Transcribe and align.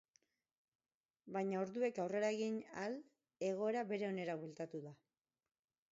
Baina 1.35 1.59
orduek 1.65 2.01
aurrera 2.05 2.33
egin 2.37 2.57
ahal 2.71 2.97
egoera 3.53 3.87
bere 3.93 4.11
onera 4.11 4.39
bueltatu 4.45 4.83
da. 4.89 4.99